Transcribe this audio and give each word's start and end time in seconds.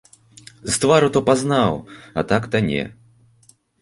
З 0.69 0.73
твару 0.85 1.07
то 1.17 1.21
пазнаў, 1.27 1.77
а 2.23 2.25
так 2.33 2.49
то 2.57 2.63
не. 2.69 2.83